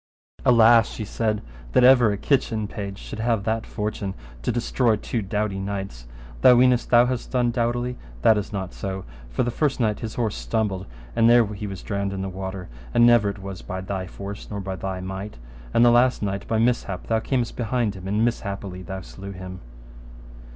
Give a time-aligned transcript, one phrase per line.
[0.45, 1.43] Alas, she said,
[1.73, 6.07] that ever a kitchen page should have that fortune to destroy such two doughty knights:
[6.41, 10.15] thou weenest thou hast done doughtily, that is not so; for the first knight his
[10.15, 13.79] horse stumbled, and there he was drowned in the water, and never it was by
[13.79, 15.37] thy force, nor by thy might.
[15.71, 19.59] And the last knight by mishap thou camest behind him and mishappily thou slew him.